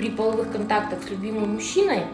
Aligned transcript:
при 0.00 0.08
половых 0.08 0.50
контактах 0.50 1.02
с 1.02 1.10
любимым 1.10 1.56
мужчиной 1.56 2.04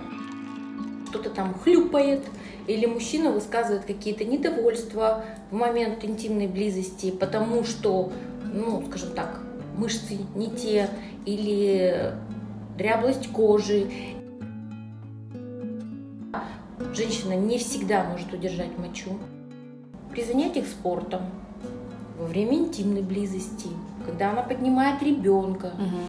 что-то 1.09 1.31
там 1.31 1.55
хлюпает, 1.55 2.25
или 2.67 2.85
мужчина 2.85 3.31
высказывает 3.31 3.85
какие-то 3.85 4.25
недовольства 4.25 5.25
в 5.53 5.55
момент 5.55 6.05
интимной 6.05 6.49
близости, 6.49 7.13
потому 7.13 7.63
что, 7.63 8.13
ну, 8.53 8.85
скажем 8.89 9.13
так, 9.13 9.41
мышцы 9.77 10.19
не 10.35 10.51
те, 10.51 10.91
или 11.27 12.13
дряблость 12.77 13.31
кожи. 13.31 13.87
Женщина 16.93 17.35
не 17.35 17.59
всегда 17.59 18.03
может 18.03 18.33
удержать 18.33 18.77
мочу. 18.79 19.17
При 20.11 20.25
занятиях 20.25 20.67
спортом, 20.67 21.23
во 22.19 22.27
время 22.27 22.55
интимной 22.55 23.03
близости, 23.03 23.69
когда 24.05 24.33
она 24.33 24.43
поднимает 24.43 25.01
ребенка. 25.05 25.67
Угу. 25.67 26.06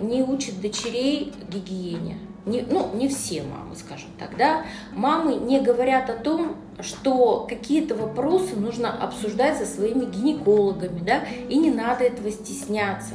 Не 0.00 0.22
учат 0.22 0.60
дочерей 0.60 1.32
гигиене 1.48 2.18
не, 2.48 2.62
ну, 2.62 2.90
не 2.94 3.08
все 3.08 3.42
мамы, 3.42 3.76
скажем 3.76 4.08
так, 4.18 4.36
да, 4.36 4.64
мамы 4.92 5.34
не 5.34 5.60
говорят 5.60 6.10
о 6.10 6.14
том, 6.14 6.56
что 6.80 7.46
какие-то 7.48 7.94
вопросы 7.94 8.56
нужно 8.56 8.90
обсуждать 8.90 9.58
со 9.58 9.66
своими 9.66 10.04
гинекологами, 10.06 11.00
да, 11.00 11.20
и 11.48 11.58
не 11.58 11.70
надо 11.70 12.04
этого 12.04 12.30
стесняться. 12.30 13.14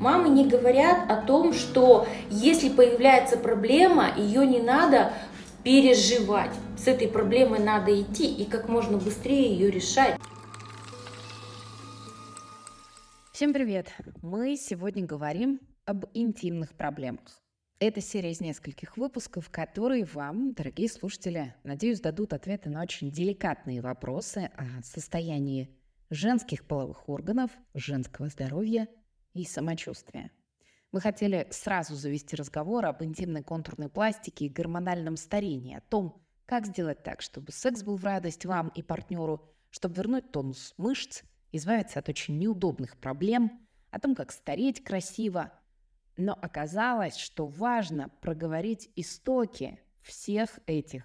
Мамы 0.00 0.30
не 0.30 0.44
говорят 0.44 1.08
о 1.08 1.16
том, 1.16 1.52
что 1.52 2.08
если 2.28 2.68
появляется 2.68 3.36
проблема, 3.36 4.08
ее 4.16 4.44
не 4.44 4.58
надо 4.58 5.12
переживать. 5.62 6.50
С 6.76 6.88
этой 6.88 7.06
проблемой 7.06 7.60
надо 7.60 8.00
идти 8.00 8.26
и 8.26 8.44
как 8.44 8.68
можно 8.68 8.98
быстрее 8.98 9.52
ее 9.52 9.70
решать. 9.70 10.16
Всем 13.42 13.52
привет! 13.52 13.92
Мы 14.22 14.56
сегодня 14.56 15.04
говорим 15.04 15.58
об 15.84 16.04
интимных 16.14 16.74
проблемах. 16.74 17.42
Это 17.80 18.00
серия 18.00 18.30
из 18.30 18.40
нескольких 18.40 18.96
выпусков, 18.96 19.50
которые 19.50 20.04
вам, 20.04 20.52
дорогие 20.52 20.88
слушатели, 20.88 21.52
надеюсь, 21.64 22.00
дадут 22.00 22.34
ответы 22.34 22.70
на 22.70 22.82
очень 22.82 23.10
деликатные 23.10 23.80
вопросы 23.80 24.48
о 24.56 24.80
состоянии 24.84 25.76
женских 26.08 26.64
половых 26.68 27.08
органов, 27.08 27.50
женского 27.74 28.28
здоровья 28.28 28.86
и 29.34 29.42
самочувствия. 29.42 30.30
Мы 30.92 31.00
хотели 31.00 31.48
сразу 31.50 31.96
завести 31.96 32.36
разговор 32.36 32.86
об 32.86 33.02
интимной 33.02 33.42
контурной 33.42 33.88
пластике 33.88 34.46
и 34.46 34.50
гормональном 34.50 35.16
старении, 35.16 35.74
о 35.74 35.80
том, 35.80 36.24
как 36.46 36.64
сделать 36.64 37.02
так, 37.02 37.20
чтобы 37.20 37.50
секс 37.50 37.82
был 37.82 37.96
в 37.96 38.04
радость 38.04 38.46
вам 38.46 38.68
и 38.68 38.82
партнеру, 38.82 39.52
чтобы 39.70 39.96
вернуть 39.96 40.30
тонус 40.30 40.74
мышц, 40.76 41.24
избавиться 41.52 41.98
от 41.98 42.08
очень 42.08 42.38
неудобных 42.38 42.96
проблем, 42.96 43.60
о 43.90 44.00
том, 44.00 44.14
как 44.14 44.32
стареть 44.32 44.82
красиво, 44.82 45.52
но 46.16 46.32
оказалось, 46.32 47.16
что 47.16 47.46
важно 47.46 48.08
проговорить 48.20 48.90
истоки 48.96 49.78
всех 50.00 50.58
этих 50.66 51.04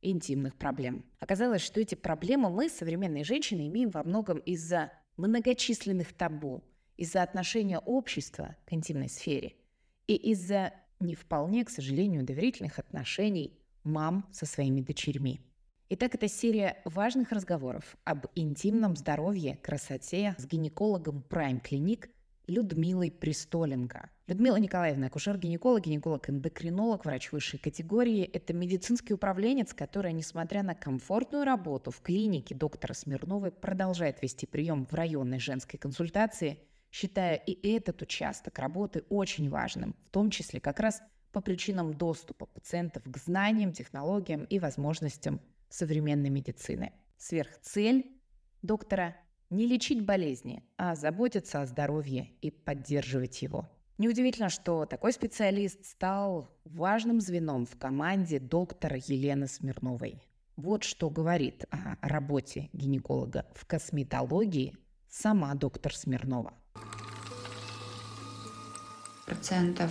интимных 0.00 0.56
проблем. 0.56 1.04
Оказалось, 1.18 1.62
что 1.62 1.80
эти 1.80 1.94
проблемы 1.94 2.50
мы, 2.50 2.68
современные 2.68 3.24
женщины, 3.24 3.66
имеем 3.66 3.90
во 3.90 4.04
многом 4.04 4.38
из-за 4.38 4.92
многочисленных 5.16 6.12
табу, 6.12 6.62
из-за 6.96 7.22
отношения 7.22 7.78
общества 7.78 8.56
к 8.66 8.72
интимной 8.72 9.08
сфере 9.08 9.54
и 10.06 10.14
из-за 10.14 10.72
не 11.00 11.14
вполне, 11.14 11.64
к 11.64 11.70
сожалению, 11.70 12.24
доверительных 12.24 12.78
отношений 12.78 13.58
мам 13.84 14.28
со 14.32 14.46
своими 14.46 14.80
дочерьми. 14.80 15.40
Итак, 15.90 16.14
это 16.14 16.28
серия 16.28 16.82
важных 16.84 17.32
разговоров 17.32 17.96
об 18.04 18.26
интимном 18.34 18.94
здоровье, 18.94 19.56
красоте 19.56 20.34
с 20.36 20.44
гинекологом 20.44 21.24
Prime 21.30 21.62
Clinic 21.62 22.10
Людмилой 22.46 23.10
Пристоленко– 23.10 24.10
Людмила 24.28 24.56
Николаевна, 24.56 25.06
акушер-гинеколог, 25.06 25.86
гинеколог-эндокринолог, 25.86 27.06
врач 27.06 27.32
высшей 27.32 27.58
категории. 27.58 28.24
Это 28.24 28.52
медицинский 28.52 29.14
управленец, 29.14 29.72
которая, 29.72 30.12
несмотря 30.12 30.62
на 30.62 30.74
комфортную 30.74 31.44
работу 31.44 31.90
в 31.90 32.02
клинике 32.02 32.54
доктора 32.54 32.92
Смирновой, 32.92 33.50
продолжает 33.50 34.20
вести 34.20 34.44
прием 34.44 34.84
в 34.84 34.92
районной 34.92 35.38
женской 35.38 35.78
консультации, 35.78 36.58
считая 36.90 37.36
и 37.36 37.72
этот 37.72 38.02
участок 38.02 38.58
работы 38.58 39.06
очень 39.08 39.48
важным, 39.48 39.96
в 40.08 40.10
том 40.10 40.28
числе 40.28 40.60
как 40.60 40.80
раз 40.80 41.00
по 41.32 41.40
причинам 41.40 41.94
доступа 41.94 42.44
пациентов 42.44 43.04
к 43.06 43.16
знаниям, 43.16 43.72
технологиям 43.72 44.44
и 44.44 44.58
возможностям 44.58 45.40
современной 45.68 46.30
медицины. 46.30 46.92
Сверхцель 47.16 48.12
доктора– 48.62 49.16
не 49.50 49.66
лечить 49.66 50.04
болезни, 50.04 50.62
а 50.76 50.94
заботиться 50.94 51.62
о 51.62 51.66
здоровье 51.66 52.30
и 52.42 52.50
поддерживать 52.50 53.42
его– 53.42 53.68
Неудивительно, 53.98 54.48
что 54.48 54.86
такой 54.86 55.12
специалист 55.12 55.84
стал 55.84 56.48
важным 56.64 57.20
звеном 57.20 57.66
в 57.66 57.76
команде 57.76 58.38
доктора 58.38 58.96
Елены 58.96 59.48
Смирновой. 59.48 60.22
Вот 60.54 60.84
что 60.84 61.10
говорит 61.10 61.64
о 61.70 61.96
работе 62.00 62.70
гинеколога 62.72 63.44
в 63.54 63.66
косметологии 63.66 64.76
сама 65.08 65.52
доктор 65.54 65.92
Смирнова 65.92 66.54
процентов 69.28 69.90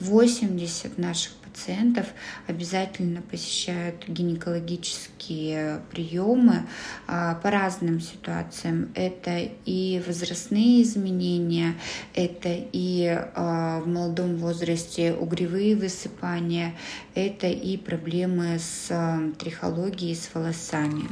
80 0.00 0.98
наших 0.98 1.32
пациентов 1.32 2.06
обязательно 2.46 3.22
посещают 3.22 4.08
гинекологические 4.08 5.80
приемы 5.90 6.66
а, 7.06 7.36
по 7.36 7.50
разным 7.50 8.00
ситуациям. 8.00 8.90
Это 8.94 9.38
и 9.64 10.02
возрастные 10.06 10.82
изменения, 10.82 11.74
это 12.14 12.48
и 12.50 13.06
а, 13.06 13.80
в 13.80 13.86
молодом 13.86 14.36
возрасте 14.36 15.14
угревые 15.14 15.76
высыпания, 15.76 16.74
это 17.14 17.46
и 17.46 17.76
проблемы 17.76 18.58
с 18.58 18.88
а, 18.90 19.20
трихологией, 19.38 20.16
с 20.16 20.34
волосами. 20.34 21.04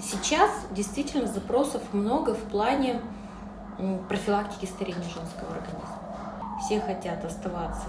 Сейчас 0.00 0.50
действительно 0.70 1.26
запросов 1.26 1.82
много 1.92 2.34
в 2.34 2.42
плане 2.44 3.02
профилактики 4.08 4.66
старения 4.66 5.02
женского 5.02 5.52
организма. 5.52 5.98
Все 6.64 6.80
хотят 6.80 7.24
оставаться 7.24 7.86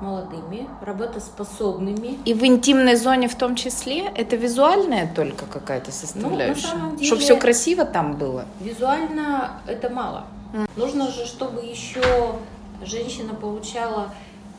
молодыми, 0.00 0.68
работоспособными. 0.80 2.18
И 2.24 2.34
в 2.34 2.44
интимной 2.44 2.96
зоне 2.96 3.28
в 3.28 3.34
том 3.34 3.56
числе 3.56 4.06
это 4.14 4.36
визуальная 4.36 5.12
только 5.12 5.46
какая-то 5.46 5.92
составляющая? 5.92 6.74
Ну, 6.74 6.90
деле, 6.92 7.06
Чтобы 7.06 7.22
все 7.22 7.36
красиво 7.36 7.84
там 7.84 8.16
было? 8.16 8.46
Визуально 8.60 9.60
это 9.66 9.90
мало. 9.90 10.24
Mm. 10.52 10.70
Нужно 10.76 11.10
же, 11.10 11.26
чтобы 11.26 11.62
еще 11.62 12.02
женщина 12.82 13.34
получала 13.34 14.14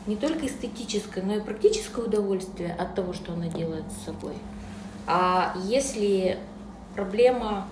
не 0.06 0.16
только 0.16 0.46
эстетическое, 0.46 1.24
но 1.24 1.34
и 1.34 1.40
практическое 1.40 2.04
удовольствие 2.04 2.74
от 2.78 2.94
того, 2.94 3.12
что 3.12 3.32
она 3.32 3.46
делает 3.46 3.84
с 3.90 4.04
собой. 4.04 4.34
А 5.06 5.54
если 5.64 6.38
проблема, 6.94 7.66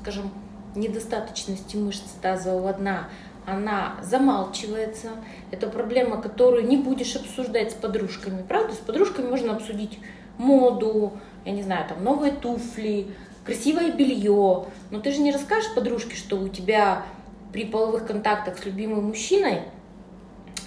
скажем, 0.00 0.30
недостаточности 0.74 1.76
мышц 1.76 2.04
тазового 2.20 2.72
дна, 2.72 3.08
она 3.46 3.96
замалчивается. 4.02 5.10
Это 5.50 5.68
проблема, 5.68 6.20
которую 6.20 6.66
не 6.66 6.76
будешь 6.76 7.16
обсуждать 7.16 7.72
с 7.72 7.74
подружками. 7.74 8.42
Правда, 8.42 8.74
с 8.74 8.78
подружками 8.78 9.28
можно 9.28 9.56
обсудить 9.56 9.98
моду, 10.36 11.12
я 11.44 11.52
не 11.52 11.62
знаю, 11.62 11.88
там 11.88 12.04
новые 12.04 12.32
туфли, 12.32 13.08
красивое 13.44 13.92
белье. 13.92 14.66
Но 14.90 15.00
ты 15.00 15.12
же 15.12 15.20
не 15.20 15.32
расскажешь 15.32 15.74
подружке, 15.74 16.16
что 16.16 16.36
у 16.36 16.48
тебя 16.48 17.04
при 17.52 17.64
половых 17.64 18.06
контактах 18.06 18.58
с 18.58 18.64
любимым 18.66 19.06
мужчиной 19.06 19.62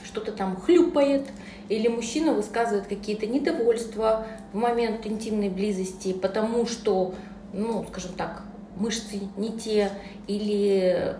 что-то 0.04 0.32
там 0.32 0.60
хлюпает, 0.60 1.28
или 1.70 1.88
мужчина 1.88 2.34
высказывает 2.34 2.88
какие-то 2.88 3.28
недовольства 3.28 4.28
в 4.52 4.58
момент 4.58 5.06
интимной 5.06 5.48
близости, 5.48 6.12
потому 6.12 6.66
что, 6.66 7.14
ну, 7.54 7.86
скажем 7.90 8.12
так, 8.18 8.44
мышцы 8.82 9.22
не 9.38 9.52
те, 9.58 9.92
или 10.28 11.16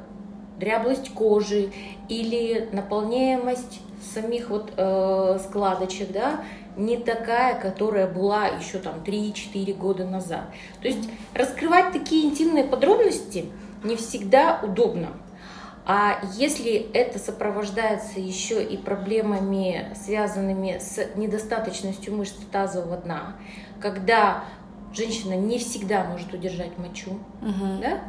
дряблость 0.60 1.14
кожи, 1.14 1.72
или 2.10 2.70
наполняемость 2.72 3.82
самих 4.14 4.50
вот 4.50 4.74
э, 4.76 5.40
складочек, 5.44 6.12
да, 6.12 6.42
не 6.78 6.98
такая, 6.98 7.60
которая 7.60 8.08
была 8.08 8.48
еще 8.48 8.80
там 8.80 8.96
3-4 9.06 9.74
года 9.74 10.06
назад. 10.06 10.46
То 10.82 10.88
есть 10.88 11.10
раскрывать 11.34 11.92
такие 11.92 12.26
интимные 12.26 12.64
подробности 12.64 13.46
не 13.84 13.96
всегда 13.96 14.60
удобно. 14.64 15.10
А 15.86 16.22
если 16.36 16.92
это 16.94 17.18
сопровождается 17.18 18.20
еще 18.20 18.64
и 18.64 18.78
проблемами, 18.78 19.94
связанными 19.96 20.80
с 20.80 21.00
недостаточностью 21.16 22.16
мышц 22.16 22.36
тазового 22.52 22.98
дна, 22.98 23.36
когда 23.82 24.44
женщина 24.94 25.34
не 25.34 25.58
всегда 25.58 26.04
может 26.04 26.34
удержать 26.34 26.78
мочу, 26.78 27.12
угу. 27.42 27.82
да? 27.82 28.02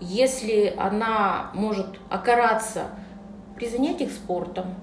если 0.00 0.74
она 0.76 1.50
может 1.54 1.98
окараться 2.10 2.88
при 3.56 3.68
занятиях 3.68 4.10
спортом, 4.10 4.74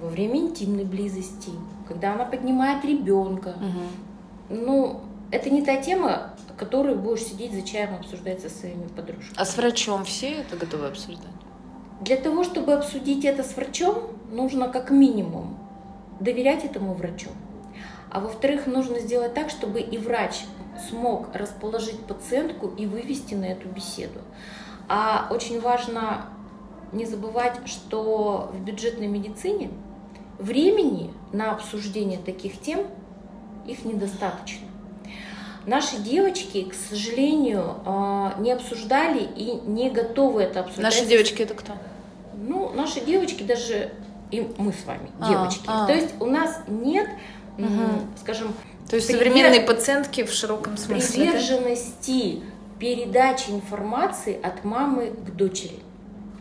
во 0.00 0.08
время 0.08 0.40
интимной 0.40 0.84
близости, 0.84 1.50
когда 1.86 2.14
она 2.14 2.24
поднимает 2.24 2.84
ребенка. 2.84 3.54
Угу. 3.56 4.56
Ну, 4.60 5.00
это 5.30 5.48
не 5.48 5.62
та 5.62 5.76
тема, 5.76 6.34
которые 6.56 6.96
будешь 6.96 7.22
сидеть 7.22 7.54
за 7.54 7.62
чаем 7.62 7.94
обсуждать 7.94 8.40
со 8.40 8.50
своими 8.50 8.88
подружками. 8.88 9.36
А 9.36 9.44
с 9.44 9.56
врачом 9.56 10.04
все 10.04 10.40
это 10.40 10.56
готовы 10.56 10.88
обсуждать? 10.88 11.26
Для 12.00 12.16
того, 12.16 12.42
чтобы 12.42 12.72
обсудить 12.72 13.24
это 13.24 13.44
с 13.44 13.54
врачом, 13.54 14.08
нужно 14.32 14.68
как 14.68 14.90
минимум 14.90 15.56
доверять 16.18 16.64
этому 16.64 16.94
врачу. 16.94 17.30
А 18.10 18.18
во-вторых, 18.18 18.66
нужно 18.66 18.98
сделать 18.98 19.34
так, 19.34 19.50
чтобы 19.50 19.80
и 19.80 19.98
врач 19.98 20.44
смог 20.88 21.34
расположить 21.34 22.00
пациентку 22.06 22.68
и 22.68 22.86
вывести 22.86 23.34
на 23.34 23.44
эту 23.46 23.68
беседу. 23.68 24.20
А 24.88 25.28
очень 25.30 25.60
важно 25.60 26.26
не 26.92 27.06
забывать, 27.06 27.60
что 27.66 28.50
в 28.52 28.60
бюджетной 28.60 29.06
медицине 29.06 29.70
времени 30.38 31.12
на 31.32 31.52
обсуждение 31.52 32.18
таких 32.18 32.60
тем 32.60 32.86
их 33.66 33.84
недостаточно. 33.84 34.66
Наши 35.64 35.96
девочки, 35.98 36.64
к 36.64 36.74
сожалению, 36.74 37.76
а, 37.86 38.34
не 38.40 38.50
обсуждали 38.50 39.22
и 39.22 39.60
не 39.64 39.90
готовы 39.90 40.42
это 40.42 40.60
обсуждать. 40.60 40.84
Наши 40.84 41.06
девочки 41.06 41.42
это 41.42 41.54
кто? 41.54 41.74
Ну, 42.34 42.72
наши 42.74 43.00
девочки 43.00 43.44
даже 43.44 43.92
и 44.32 44.40
мы 44.58 44.72
с 44.72 44.84
вами, 44.84 45.10
А, 45.20 45.28
девочки. 45.28 45.64
а. 45.68 45.86
То 45.86 45.92
есть 45.92 46.14
у 46.18 46.26
нас 46.26 46.62
нет, 46.66 47.08
Мгм. 47.58 48.10
скажем, 48.20 48.52
То 48.88 48.96
есть 48.96 49.08
Привет. 49.08 49.22
современные 49.24 49.60
пациентки 49.60 50.24
в 50.24 50.32
широком 50.32 50.76
смысле. 50.76 51.24
да? 51.24 51.30
приверженности 51.30 52.42
передачи 52.78 53.50
информации 53.50 54.38
от 54.42 54.64
мамы 54.64 55.10
к 55.10 55.34
дочери. 55.34 55.78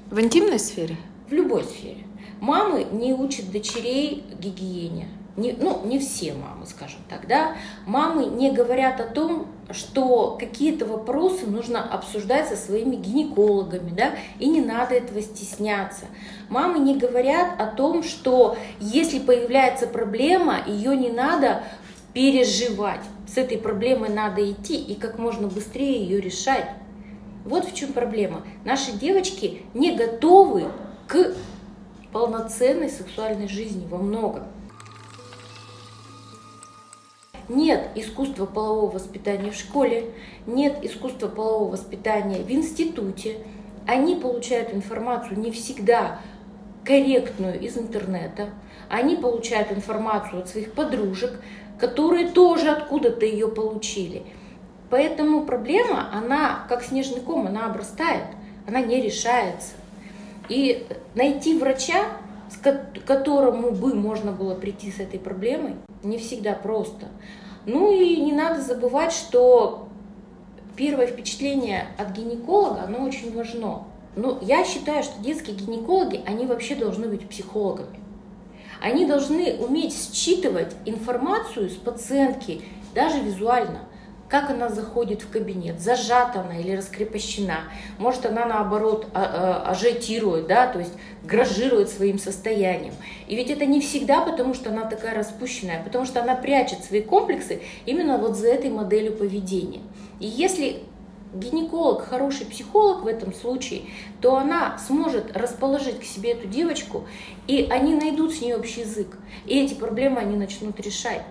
В 0.10 0.20
интимной 0.20 0.60
сфере? 0.60 0.98
В 1.30 1.34
любой 1.34 1.64
сфере. 1.64 2.06
Мамы 2.40 2.86
не 2.92 3.14
учат 3.14 3.52
дочерей 3.52 4.24
гигиене. 4.40 5.08
Не, 5.38 5.54
ну, 5.54 5.82
не 5.86 5.98
все 5.98 6.34
мамы, 6.34 6.66
скажем 6.66 7.00
так, 7.08 7.26
да. 7.26 7.56
Мамы 7.86 8.26
не 8.26 8.52
говорят 8.52 9.00
о 9.00 9.06
том, 9.06 9.48
что 9.72 10.36
какие-то 10.38 10.86
вопросы 10.86 11.48
нужно 11.48 11.82
обсуждать 11.82 12.50
со 12.50 12.58
своими 12.58 12.98
гинекологами, 12.98 13.92
да, 13.92 14.12
и 14.40 14.50
не 14.50 14.60
надо 14.60 14.96
этого 14.96 15.22
стесняться. 15.22 16.06
Мамы 16.50 16.80
не 16.80 16.98
говорят 16.98 17.62
о 17.62 17.68
том, 17.68 18.04
что 18.04 18.58
если 18.82 19.20
появляется 19.20 19.88
проблема, 19.88 20.58
ее 20.68 20.98
не 20.98 21.10
надо 21.10 21.64
переживать. 22.14 23.02
С 23.28 23.38
этой 23.38 23.58
проблемой 23.58 24.10
надо 24.10 24.50
идти 24.50 24.76
и 24.76 24.96
как 24.96 25.18
можно 25.18 25.48
быстрее 25.48 26.02
ее 26.04 26.20
решать. 26.20 26.70
Вот 27.46 27.66
в 27.66 27.74
чем 27.74 27.94
проблема. 27.94 28.44
Наши 28.66 28.92
девочки 28.92 29.64
не 29.74 29.96
готовы 29.96 30.66
к 31.08 31.34
полноценной 32.12 32.90
сексуальной 32.90 33.48
жизни 33.48 33.88
во 33.90 33.98
многом. 33.98 34.44
Нет 37.50 37.90
искусства 37.96 38.46
полового 38.46 38.92
воспитания 38.92 39.52
в 39.52 39.56
школе, 39.56 40.14
нет 40.46 40.78
искусства 40.84 41.28
полового 41.28 41.72
воспитания 41.72 42.44
в 42.44 42.52
институте. 42.52 43.38
Они 43.88 44.16
получают 44.16 44.74
информацию 44.74 45.40
не 45.40 45.52
всегда 45.52 46.22
корректную 46.86 47.60
из 47.60 47.78
интернета. 47.78 48.52
Они 48.90 49.16
получают 49.16 49.72
информацию 49.72 50.42
от 50.42 50.50
своих 50.50 50.74
подружек, 50.74 51.42
которые 51.82 52.28
тоже 52.28 52.70
откуда-то 52.70 53.26
ее 53.26 53.48
получили. 53.48 54.24
Поэтому 54.92 55.46
проблема, 55.46 56.10
она 56.14 56.66
как 56.70 56.84
снежный 56.84 57.22
ком, 57.22 57.48
она 57.48 57.66
обрастает, 57.66 58.26
она 58.68 58.82
не 58.82 59.02
решается. 59.02 59.74
И 60.48 60.86
найти 61.16 61.58
врача, 61.58 62.06
к 62.62 63.02
которому 63.06 63.72
бы 63.72 63.96
можно 63.96 64.32
было 64.32 64.54
прийти 64.54 64.92
с 64.92 65.00
этой 65.00 65.20
проблемой, 65.20 65.76
не 66.04 66.18
всегда 66.20 66.54
просто. 66.54 67.08
Ну 67.66 67.92
и 67.92 68.18
не 68.18 68.34
надо 68.34 68.62
забывать, 68.62 69.12
что 69.12 69.88
первое 70.76 71.08
впечатление 71.08 71.88
от 71.98 72.12
гинеколога, 72.12 72.84
оно 72.84 73.04
очень 73.04 73.36
важно. 73.36 73.86
Но 74.16 74.38
я 74.42 74.66
считаю, 74.66 75.04
что 75.04 75.22
детские 75.22 75.56
гинекологи, 75.56 76.22
они 76.28 76.46
вообще 76.46 76.76
должны 76.76 77.08
быть 77.08 77.28
психологами. 77.28 77.98
Они 78.82 79.06
должны 79.06 79.56
уметь 79.58 79.96
считывать 80.14 80.76
информацию 80.86 81.70
с 81.70 81.76
пациентки, 81.76 82.62
даже 82.96 83.20
визуально. 83.20 83.80
Как 84.28 84.50
она 84.50 84.70
заходит 84.70 85.22
в 85.22 85.30
кабинет, 85.30 85.80
зажата 85.82 86.40
она 86.40 86.58
или 86.58 86.72
раскрепощена. 86.72 87.60
Может, 88.00 88.26
она 88.26 88.46
наоборот 88.46 89.08
а- 89.14 89.64
а- 89.66 89.72
ажитирует, 89.72 90.48
да, 90.48 90.68
то 90.68 90.80
есть 90.80 90.94
гражирует 91.24 91.90
своим 91.90 92.18
состоянием. 92.18 92.94
И 93.28 93.36
ведь 93.36 93.50
это 93.50 93.66
не 93.66 93.82
всегда 93.82 94.22
потому, 94.22 94.54
что 94.54 94.70
она 94.70 94.86
такая 94.86 95.16
распущенная, 95.16 95.84
потому 95.84 96.06
что 96.06 96.22
она 96.22 96.36
прячет 96.36 96.84
свои 96.84 97.02
комплексы 97.02 97.62
именно 97.86 98.18
вот 98.18 98.38
за 98.38 98.48
этой 98.48 98.70
моделью 98.70 99.12
поведения. 99.14 99.82
И 100.22 100.28
если 100.28 100.82
гинеколог, 101.34 102.04
хороший 102.04 102.46
психолог 102.46 103.04
в 103.04 103.08
этом 103.08 103.34
случае, 103.34 103.84
то 104.20 104.36
она 104.36 104.78
сможет 104.78 105.36
расположить 105.36 106.00
к 106.00 106.04
себе 106.04 106.32
эту 106.32 106.48
девочку, 106.48 107.06
и 107.48 107.68
они 107.70 107.96
найдут 107.96 108.34
с 108.34 108.42
ней 108.42 108.54
общий 108.54 108.82
язык, 108.82 109.18
и 109.46 109.60
эти 109.60 109.74
проблемы 109.74 110.20
они 110.20 110.36
начнут 110.36 110.80
решать. 110.80 111.24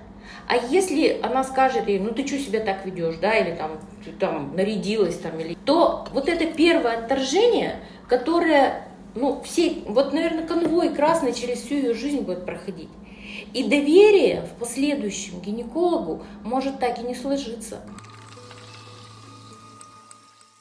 А 0.47 0.57
если 0.57 1.21
она 1.23 1.45
скажет 1.45 1.89
ей, 1.89 1.99
ну 1.99 2.11
ты 2.11 2.27
что 2.27 2.39
себя 2.39 2.61
так 2.61 2.85
ведешь, 2.85 3.17
да, 3.21 3.35
или 3.35 3.55
там, 3.55 3.79
ты 4.05 4.13
там 4.13 4.57
нарядилась, 4.57 5.19
там, 5.19 5.39
или... 5.39 5.57
то 5.65 6.07
вот 6.13 6.29
это 6.29 6.47
первое 6.47 6.99
отторжение, 6.99 7.77
которое, 8.09 8.89
ну, 9.15 9.41
все, 9.45 9.83
вот, 9.87 10.13
наверное, 10.13 10.47
конвой 10.47 10.91
красный 10.91 11.33
через 11.33 11.61
всю 11.61 11.75
ее 11.77 11.95
жизнь 11.95 12.23
будет 12.23 12.45
проходить. 12.47 12.89
И 13.53 13.65
доверие 13.65 14.43
в 14.43 14.59
последующем 14.59 15.41
гинекологу 15.41 16.23
может 16.45 16.79
так 16.79 16.99
и 16.99 17.03
не 17.03 17.15
сложиться. 17.15 17.81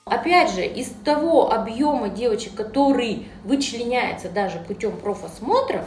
Опять 0.10 0.52
же, 0.52 0.66
из 0.66 0.90
того 1.06 1.52
объема 1.54 2.10
девочек, 2.10 2.56
который 2.56 3.28
вычленяется 3.44 4.30
даже 4.30 4.58
путем 4.58 4.98
профосмотров, 4.98 5.86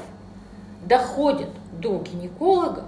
доходит 0.85 1.49
до 1.73 1.99
гинеколога, 1.99 2.85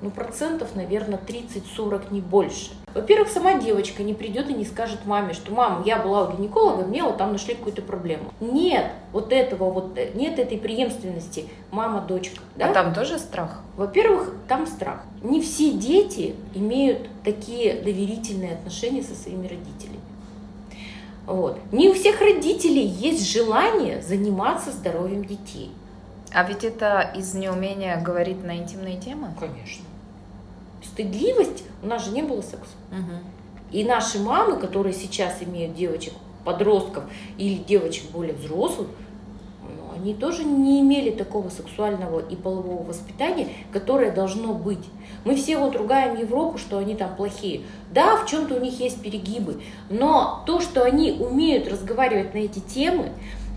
ну, 0.00 0.10
процентов, 0.10 0.76
наверное, 0.76 1.18
30-40, 1.18 2.12
не 2.12 2.20
больше. 2.20 2.70
Во-первых, 2.94 3.28
сама 3.28 3.54
девочка 3.54 4.02
не 4.02 4.14
придет 4.14 4.48
и 4.48 4.54
не 4.54 4.64
скажет 4.64 5.04
маме, 5.04 5.34
что 5.34 5.52
мама, 5.52 5.82
я 5.84 5.98
была 5.98 6.26
у 6.26 6.36
гинеколога, 6.36 6.84
мне 6.84 7.02
вот 7.02 7.18
там 7.18 7.32
нашли 7.32 7.54
какую-то 7.54 7.82
проблему. 7.82 8.32
Нет 8.40 8.86
вот 9.12 9.32
этого 9.32 9.70
вот, 9.70 9.98
нет 10.14 10.38
этой 10.38 10.56
преемственности 10.56 11.48
мама-дочка. 11.70 12.40
Да? 12.56 12.70
А 12.70 12.72
там 12.72 12.94
тоже 12.94 13.18
страх? 13.18 13.60
Во-первых, 13.76 14.34
там 14.46 14.66
страх. 14.66 15.02
Не 15.22 15.40
все 15.40 15.72
дети 15.72 16.34
имеют 16.54 17.08
такие 17.24 17.74
доверительные 17.74 18.54
отношения 18.54 19.02
со 19.02 19.14
своими 19.14 19.48
родителями. 19.48 19.98
Вот. 21.28 21.58
Не 21.72 21.90
у 21.90 21.92
всех 21.92 22.22
родителей 22.22 22.86
есть 22.86 23.30
желание 23.30 24.00
заниматься 24.00 24.72
здоровьем 24.72 25.26
детей. 25.26 25.70
А 26.32 26.42
ведь 26.42 26.64
это 26.64 27.12
из 27.14 27.34
неумения 27.34 28.00
говорить 28.00 28.42
на 28.42 28.56
интимные 28.56 28.98
темы? 28.98 29.28
Конечно. 29.38 29.84
Стыдливость, 30.82 31.64
у 31.82 31.86
нас 31.86 32.06
же 32.06 32.12
не 32.12 32.22
было 32.22 32.40
секса. 32.40 32.74
И 33.70 33.84
наши 33.84 34.18
мамы, 34.18 34.56
которые 34.56 34.94
сейчас 34.94 35.42
имеют 35.42 35.74
девочек, 35.74 36.14
подростков 36.46 37.04
или 37.36 37.56
девочек 37.56 38.10
более 38.10 38.32
взрослых, 38.32 38.88
они 39.98 40.14
тоже 40.14 40.44
не 40.44 40.80
имели 40.80 41.10
такого 41.10 41.48
сексуального 41.48 42.20
и 42.20 42.36
полового 42.36 42.84
воспитания, 42.84 43.48
которое 43.72 44.12
должно 44.12 44.54
быть. 44.54 44.84
Мы 45.24 45.34
все 45.34 45.58
вот 45.58 45.76
ругаем 45.76 46.16
Европу, 46.16 46.58
что 46.58 46.78
они 46.78 46.94
там 46.94 47.14
плохие. 47.16 47.62
Да, 47.92 48.16
в 48.16 48.26
чем-то 48.26 48.54
у 48.54 48.60
них 48.60 48.78
есть 48.80 49.02
перегибы, 49.02 49.60
но 49.90 50.42
то, 50.46 50.60
что 50.60 50.84
они 50.84 51.12
умеют 51.12 51.68
разговаривать 51.68 52.34
на 52.34 52.38
эти 52.38 52.60
темы, 52.60 53.10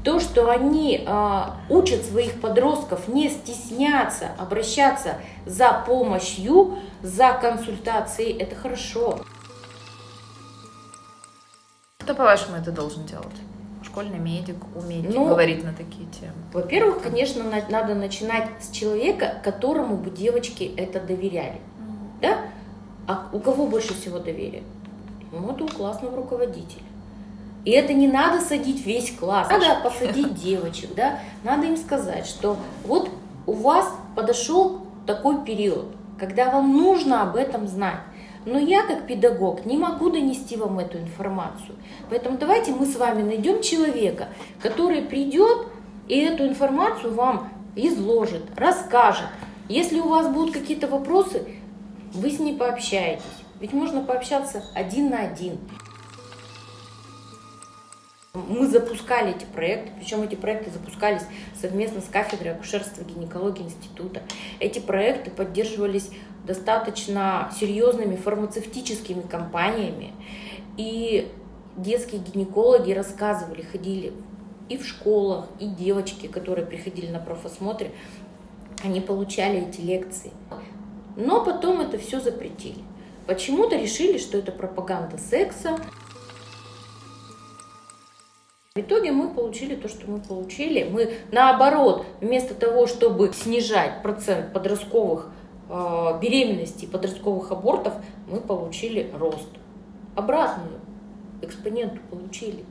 то, 0.03 0.19
что 0.19 0.49
они 0.49 1.05
э, 1.05 1.41
учат 1.69 2.03
своих 2.03 2.41
подростков 2.41 3.07
не 3.07 3.29
стесняться 3.29 4.31
обращаться 4.39 5.17
за 5.45 5.83
помощью, 5.85 6.79
за 7.03 7.33
консультацией, 7.33 8.35
это 8.35 8.55
хорошо. 8.55 9.19
Кто, 11.99 12.15
по-вашему, 12.15 12.57
это 12.57 12.71
должен 12.71 13.05
делать? 13.05 13.27
Школьный 13.91 14.19
медик 14.19 14.55
уметь 14.73 15.13
Ну, 15.13 15.27
говорить 15.27 15.65
на 15.65 15.73
такие 15.73 16.07
темы. 16.17 16.31
Во-первых, 16.53 17.01
конечно, 17.03 17.43
на- 17.43 17.67
надо 17.69 17.93
начинать 17.93 18.47
с 18.61 18.69
человека, 18.71 19.35
которому 19.43 19.97
бы 19.97 20.09
девочки 20.09 20.63
это 20.77 21.01
доверяли. 21.01 21.59
Да? 22.21 22.37
А 23.05 23.27
у 23.33 23.39
кого 23.39 23.67
больше 23.67 23.93
всего 23.93 24.19
доверия? 24.19 24.63
Ну, 25.33 25.39
вот 25.39 25.61
у 25.61 25.67
классного 25.67 26.15
руководителя. 26.15 26.83
И 27.65 27.71
это 27.71 27.93
не 27.93 28.07
надо 28.07 28.39
садить 28.39 28.85
весь 28.85 29.11
класс. 29.11 29.49
Надо 29.49 29.81
посадить 29.83 30.35
девочек, 30.35 30.95
да? 30.95 31.19
Надо 31.43 31.67
им 31.67 31.75
сказать, 31.75 32.25
что 32.25 32.55
вот 32.85 33.09
у 33.45 33.51
вас 33.51 33.91
подошел 34.15 34.85
такой 35.05 35.43
период, 35.43 35.87
когда 36.17 36.49
вам 36.49 36.77
нужно 36.77 37.23
об 37.23 37.35
этом 37.35 37.67
знать. 37.67 37.99
Но 38.45 38.57
я, 38.57 38.83
как 38.83 39.05
педагог, 39.05 39.65
не 39.65 39.77
могу 39.77 40.09
донести 40.09 40.57
вам 40.57 40.79
эту 40.79 40.97
информацию. 40.97 41.75
Поэтому 42.09 42.37
давайте 42.37 42.71
мы 42.71 42.85
с 42.85 42.95
вами 42.95 43.21
найдем 43.21 43.61
человека, 43.61 44.29
который 44.61 45.03
придет 45.03 45.67
и 46.07 46.17
эту 46.17 46.47
информацию 46.47 47.13
вам 47.13 47.49
изложит, 47.75 48.43
расскажет. 48.55 49.27
Если 49.69 49.99
у 49.99 50.07
вас 50.07 50.27
будут 50.27 50.53
какие-то 50.53 50.87
вопросы, 50.87 51.45
вы 52.13 52.29
с 52.29 52.39
ней 52.39 52.55
пообщаетесь. 52.55 53.23
Ведь 53.59 53.73
можно 53.73 54.01
пообщаться 54.01 54.63
один 54.73 55.11
на 55.11 55.19
один. 55.19 55.59
Мы 58.33 58.65
запускали 58.67 59.35
эти 59.35 59.43
проекты, 59.43 59.91
причем 59.99 60.21
эти 60.21 60.35
проекты 60.35 60.71
запускались 60.71 61.23
совместно 61.59 61.99
с 61.99 62.05
кафедрой 62.05 62.53
акушерства 62.53 63.01
и 63.01 63.05
гинекологии 63.05 63.63
института. 63.63 64.21
Эти 64.61 64.79
проекты 64.79 65.31
поддерживались 65.31 66.09
достаточно 66.47 67.51
серьезными 67.59 68.15
фармацевтическими 68.15 69.21
компаниями. 69.21 70.13
И 70.77 71.29
детские 71.75 72.21
гинекологи 72.21 72.93
рассказывали, 72.93 73.63
ходили 73.63 74.13
и 74.69 74.77
в 74.77 74.87
школах, 74.87 75.49
и 75.59 75.67
девочки, 75.67 76.27
которые 76.27 76.65
приходили 76.65 77.11
на 77.11 77.19
профосмотре, 77.19 77.91
они 78.81 79.01
получали 79.01 79.67
эти 79.67 79.81
лекции. 79.81 80.31
Но 81.17 81.43
потом 81.43 81.81
это 81.81 81.97
все 81.97 82.21
запретили. 82.21 82.79
Почему-то 83.27 83.75
решили, 83.75 84.17
что 84.17 84.37
это 84.37 84.53
пропаганда 84.53 85.17
секса. 85.17 85.77
В 88.73 88.79
итоге 88.79 89.11
мы 89.11 89.27
получили 89.33 89.75
то, 89.75 89.89
что 89.89 90.09
мы 90.09 90.21
получили. 90.21 90.83
Мы 90.89 91.17
наоборот, 91.33 92.05
вместо 92.21 92.55
того, 92.55 92.87
чтобы 92.87 93.33
снижать 93.33 94.01
процент 94.01 94.53
подростковых 94.53 95.29
э, 95.67 96.19
беременностей, 96.21 96.87
подростковых 96.87 97.51
абортов, 97.51 97.95
мы 98.29 98.39
получили 98.39 99.11
рост. 99.13 99.49
Обратную 100.15 100.79
экспоненту 101.41 101.99
получили. 102.09 102.63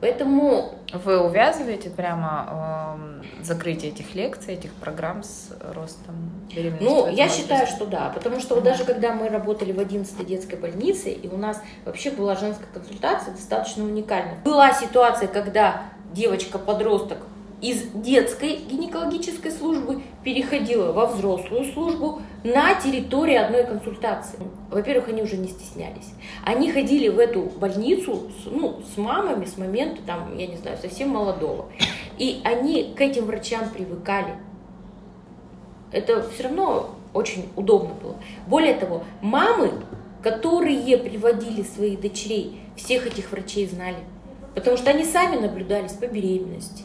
Поэтому... 0.00 0.74
Вы 0.92 1.20
увязываете 1.20 1.90
прямо 1.90 2.96
э, 3.40 3.44
закрытие 3.44 3.90
этих 3.92 4.14
лекций, 4.14 4.54
этих 4.54 4.72
программ 4.74 5.22
с 5.22 5.50
ростом 5.74 6.14
беременности? 6.54 6.84
Ну, 6.84 7.08
я 7.10 7.28
считаю, 7.28 7.66
что 7.66 7.84
да. 7.86 8.10
Потому 8.14 8.40
что 8.40 8.54
вот 8.54 8.64
даже 8.64 8.84
когда 8.84 9.12
мы 9.12 9.28
работали 9.28 9.72
в 9.72 9.78
11-й 9.78 10.24
детской 10.24 10.56
больнице, 10.56 11.10
и 11.10 11.28
у 11.28 11.36
нас 11.36 11.60
вообще 11.84 12.10
была 12.10 12.36
женская 12.36 12.68
консультация 12.72 13.34
достаточно 13.34 13.84
уникальная. 13.84 14.36
Была 14.44 14.72
ситуация, 14.72 15.28
когда 15.28 15.82
девочка-подросток 16.12 17.18
из 17.60 17.82
детской 17.92 18.56
гинекологической 18.56 19.50
службы 19.50 20.02
переходила 20.22 20.92
во 20.92 21.06
взрослую 21.06 21.64
службу 21.72 22.22
на 22.44 22.74
территории 22.74 23.34
одной 23.34 23.64
консультации. 23.64 24.38
Во-первых, 24.70 25.08
они 25.08 25.22
уже 25.22 25.36
не 25.36 25.48
стеснялись. 25.48 26.12
Они 26.44 26.70
ходили 26.70 27.08
в 27.08 27.18
эту 27.18 27.42
больницу 27.42 28.30
с, 28.42 28.46
ну, 28.46 28.80
с 28.94 28.96
мамами 28.96 29.44
с 29.44 29.56
момента, 29.56 30.00
там, 30.06 30.36
я 30.36 30.46
не 30.46 30.56
знаю, 30.56 30.78
совсем 30.78 31.08
молодого. 31.08 31.66
И 32.16 32.40
они 32.44 32.94
к 32.96 33.00
этим 33.00 33.24
врачам 33.24 33.68
привыкали. 33.70 34.34
Это 35.90 36.28
все 36.30 36.44
равно 36.44 36.90
очень 37.12 37.48
удобно 37.56 37.94
было. 37.94 38.16
Более 38.46 38.74
того, 38.74 39.02
мамы, 39.20 39.72
которые 40.22 40.98
приводили 40.98 41.62
своих 41.62 42.00
дочерей, 42.00 42.60
всех 42.76 43.06
этих 43.06 43.32
врачей 43.32 43.66
знали. 43.66 43.98
Потому 44.54 44.76
что 44.76 44.90
они 44.90 45.04
сами 45.04 45.40
наблюдались 45.40 45.92
по 45.92 46.06
беременности 46.06 46.84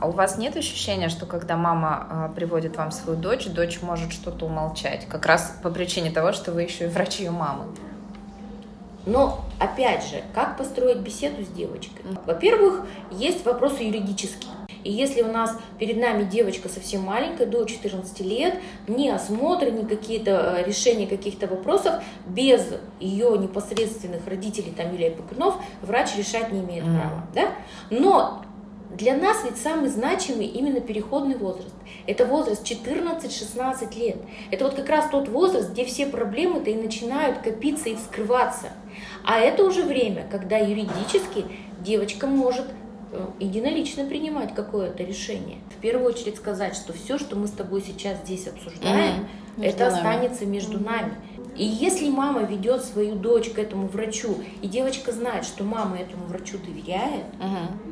А 0.00 0.08
у 0.08 0.12
вас 0.12 0.38
нет 0.38 0.56
ощущения, 0.56 1.10
что 1.10 1.26
когда 1.26 1.56
мама 1.56 2.30
э, 2.30 2.34
приводит 2.34 2.76
вам 2.78 2.90
свою 2.90 3.18
дочь, 3.18 3.46
дочь 3.46 3.82
может 3.82 4.12
что-то 4.12 4.46
умолчать? 4.46 5.06
Как 5.06 5.26
раз 5.26 5.54
по 5.62 5.70
причине 5.70 6.10
того, 6.10 6.32
что 6.32 6.52
вы 6.52 6.62
еще 6.62 6.86
и 6.86 6.88
врач 6.88 7.20
ее 7.20 7.30
мамы. 7.30 7.66
Но, 9.04 9.44
опять 9.58 10.04
же, 10.06 10.22
как 10.34 10.56
построить 10.56 10.98
беседу 10.98 11.44
с 11.44 11.48
девочкой? 11.48 12.02
Во-первых, 12.24 12.86
есть 13.10 13.44
вопросы 13.44 13.82
юридические. 13.82 14.52
И 14.84 14.90
если 14.90 15.20
у 15.20 15.30
нас 15.30 15.54
перед 15.78 15.98
нами 15.98 16.24
девочка 16.24 16.70
совсем 16.70 17.02
маленькая, 17.02 17.46
до 17.46 17.64
14 17.64 18.20
лет, 18.20 18.58
ни 18.88 19.08
осмотры, 19.08 19.70
ни 19.70 19.84
какие-то 19.84 20.56
э, 20.60 20.64
решения 20.64 21.06
каких-то 21.06 21.46
вопросов, 21.46 22.02
без 22.26 22.66
ее 22.98 23.36
непосредственных 23.36 24.26
родителей 24.26 24.72
там, 24.74 24.94
или 24.94 25.04
опекунов, 25.04 25.56
врач 25.82 26.16
решать 26.16 26.50
не 26.52 26.60
имеет 26.60 26.84
права. 26.84 27.26
Да? 27.34 27.50
Но 27.90 28.42
для 28.96 29.16
нас 29.16 29.44
ведь 29.44 29.56
самый 29.56 29.88
значимый 29.88 30.46
именно 30.46 30.80
переходный 30.80 31.36
возраст. 31.36 31.74
Это 32.06 32.24
возраст 32.26 32.64
14-16 32.64 33.96
лет. 33.98 34.16
Это 34.50 34.64
вот 34.64 34.74
как 34.74 34.88
раз 34.88 35.08
тот 35.10 35.28
возраст, 35.28 35.70
где 35.70 35.84
все 35.84 36.06
проблемы-то 36.06 36.70
и 36.70 36.74
начинают 36.74 37.38
копиться 37.38 37.88
и 37.88 37.94
вскрываться. 37.94 38.68
А 39.24 39.38
это 39.38 39.64
уже 39.64 39.84
время, 39.84 40.26
когда 40.30 40.58
юридически 40.58 41.44
девочка 41.78 42.26
может 42.26 42.66
э, 43.12 43.26
единолично 43.38 44.04
принимать 44.04 44.54
какое-то 44.54 45.04
решение. 45.04 45.58
В 45.78 45.80
первую 45.80 46.08
очередь 46.08 46.36
сказать, 46.36 46.74
что 46.74 46.92
все, 46.92 47.16
что 47.16 47.36
мы 47.36 47.46
с 47.46 47.52
тобой 47.52 47.82
сейчас 47.82 48.18
здесь 48.24 48.48
обсуждаем, 48.48 49.28
mm-hmm. 49.56 49.64
это 49.64 49.84
нами. 49.84 49.94
останется 49.94 50.46
между 50.46 50.78
mm-hmm. 50.78 50.84
нами. 50.84 51.14
И 51.56 51.64
если 51.64 52.08
мама 52.08 52.42
ведет 52.42 52.84
свою 52.84 53.14
дочь 53.14 53.50
к 53.50 53.58
этому 53.58 53.86
врачу, 53.86 54.38
и 54.62 54.66
девочка 54.66 55.12
знает, 55.12 55.44
что 55.44 55.62
мама 55.62 55.98
этому 55.98 56.26
врачу 56.26 56.58
доверяет, 56.58 57.24
mm-hmm 57.38 57.89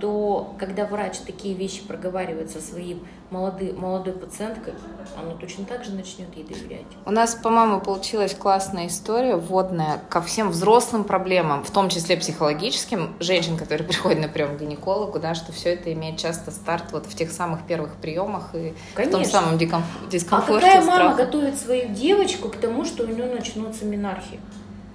то 0.00 0.54
когда 0.58 0.86
врач 0.86 1.18
такие 1.18 1.54
вещи 1.54 1.82
проговаривает 1.86 2.50
со 2.50 2.60
своим 2.60 3.06
молодой, 3.30 3.72
молодой 3.72 4.12
пациенткой, 4.12 4.74
она 5.20 5.34
точно 5.34 5.64
так 5.64 5.84
же 5.84 5.92
начнет 5.92 6.34
ей 6.36 6.44
доверять. 6.44 6.86
У 7.04 7.10
нас, 7.10 7.34
по-моему, 7.34 7.80
получилась 7.80 8.34
классная 8.34 8.86
история, 8.86 9.36
вводная 9.36 10.00
ко 10.08 10.20
всем 10.22 10.50
взрослым 10.50 11.04
проблемам, 11.04 11.64
в 11.64 11.70
том 11.70 11.88
числе 11.88 12.16
психологическим, 12.16 13.16
женщин, 13.20 13.56
которые 13.56 13.86
приходят 13.88 14.20
на 14.20 14.28
прием 14.28 14.56
к 14.56 14.60
гинекологу, 14.60 15.18
да, 15.18 15.34
что 15.34 15.52
все 15.52 15.74
это 15.74 15.92
имеет 15.92 16.18
часто 16.18 16.50
старт 16.50 16.92
вот 16.92 17.06
в 17.06 17.14
тех 17.14 17.30
самых 17.30 17.66
первых 17.66 17.96
приемах 17.96 18.54
и 18.54 18.74
Конечно. 18.94 19.18
в 19.18 19.22
том 19.22 19.30
самом 19.30 19.58
дискомфорте. 19.58 20.66
А 20.66 20.76
какая 20.76 20.84
мама 20.84 21.14
готовит 21.14 21.56
свою 21.58 21.88
девочку 21.88 22.48
к 22.48 22.56
тому, 22.56 22.84
что 22.84 23.04
у 23.04 23.06
нее 23.06 23.26
начнутся 23.26 23.84
менархии? 23.84 24.40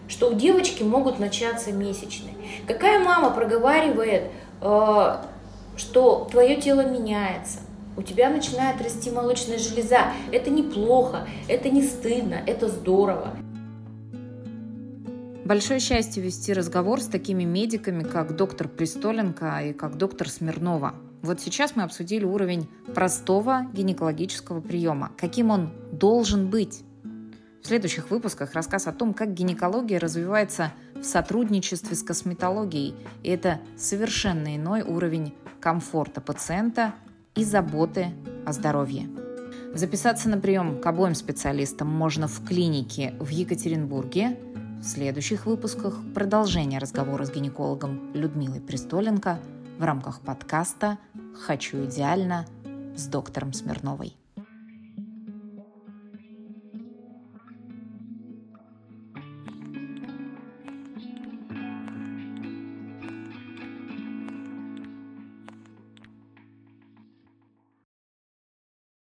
Что 0.08 0.30
у 0.30 0.34
девочки 0.34 0.84
могут 0.84 1.20
начаться 1.20 1.72
месячные? 1.72 2.34
Какая 2.68 3.02
мама 3.02 3.30
проговаривает 3.30 4.24
что 4.62 6.28
твое 6.30 6.62
тело 6.62 6.86
меняется, 6.86 7.60
у 7.98 8.04
тебя 8.04 8.30
начинает 8.30 8.82
расти 8.82 9.12
молочная 9.12 9.58
железа. 9.58 10.14
Это 10.32 10.50
неплохо, 10.50 11.28
это 11.48 11.70
не 11.70 11.84
стыдно, 11.84 12.36
это 12.46 12.68
здорово. 12.68 13.36
Большое 15.44 15.80
счастье 15.80 16.24
вести 16.24 16.54
разговор 16.54 17.02
с 17.02 17.08
такими 17.08 17.44
медиками, 17.44 18.04
как 18.04 18.36
доктор 18.36 18.70
Пристоленко 18.70 19.60
и 19.66 19.74
как 19.74 19.98
доктор 19.98 20.30
Смирнова. 20.30 20.94
Вот 21.22 21.42
сейчас 21.42 21.76
мы 21.76 21.84
обсудили 21.84 22.24
уровень 22.24 22.70
простого 22.96 23.68
гинекологического 23.74 24.62
приема, 24.62 25.12
каким 25.18 25.50
он 25.50 25.72
должен 25.92 26.50
быть. 26.50 26.84
В 27.62 27.68
следующих 27.68 28.10
выпусках 28.10 28.54
рассказ 28.54 28.88
о 28.88 28.92
том, 28.92 29.14
как 29.14 29.34
гинекология 29.34 30.00
развивается 30.00 30.72
в 31.02 31.06
сотрудничестве 31.06 31.96
с 31.96 32.04
косметологией. 32.04 32.96
И 33.24 33.30
это 33.30 33.60
совершенно 33.76 34.56
иной 34.56 34.82
уровень 34.82 35.34
комфорта 35.60 36.22
пациента 36.22 36.94
и 37.36 37.44
заботы 37.44 38.12
о 38.46 38.54
здоровье. 38.54 39.10
Записаться 39.74 40.30
на 40.30 40.38
прием 40.38 40.82
к 40.82 40.86
обоим 40.86 41.16
специалистам 41.16 41.88
можно 41.88 42.28
в 42.28 42.46
клинике 42.46 43.14
в 43.20 43.30
Екатеринбурге. 43.30 44.38
В 44.82 44.84
следующих 44.84 45.46
выпусках 45.46 46.00
продолжение 46.14 46.80
разговора 46.80 47.26
с 47.26 47.32
гинекологом 47.32 48.12
Людмилой 48.14 48.60
Престоленко 48.60 49.40
в 49.78 49.84
рамках 49.84 50.22
подкаста 50.22 50.98
«Хочу 51.46 51.86
идеально» 51.86 52.46
с 52.96 53.06
доктором 53.08 53.54
Смирновой. 53.54 54.21